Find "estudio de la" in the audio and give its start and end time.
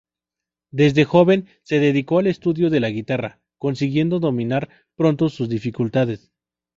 2.25-2.89